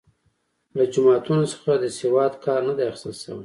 له 0.77 0.83
جوماتونو 0.93 1.43
څخه 1.53 1.71
د 1.83 1.85
سواد 1.99 2.33
کار 2.45 2.59
نه 2.67 2.73
دی 2.77 2.83
اخیستل 2.89 3.13
شوی. 3.21 3.39